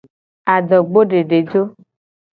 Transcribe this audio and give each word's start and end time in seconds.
Adogbodedejo. 0.53 1.61